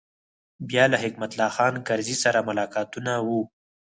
بیا 0.69 0.83
له 0.91 0.97
حکمت 1.03 1.31
الله 1.33 1.49
خان 1.55 1.73
کرزي 1.87 2.15
سره 2.23 2.45
ملاقاتونه 2.49 3.11
و. 3.25 3.27